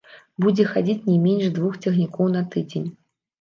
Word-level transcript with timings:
Будзе 0.45 0.63
хадзіць 0.71 1.05
не 1.09 1.17
менш 1.25 1.51
двух 1.59 1.77
цягнікоў 1.85 2.33
на 2.39 2.43
тыдзень. 2.57 2.89